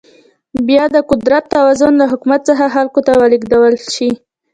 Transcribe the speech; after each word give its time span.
باید 0.67 0.91
د 0.93 0.99
قدرت 1.11 1.43
توازن 1.55 1.93
له 2.01 2.05
حکومت 2.11 2.41
څخه 2.49 2.65
خلکو 2.75 2.99
ته 3.07 3.11
ولیږدول 3.21 3.73
شي. 3.93 4.09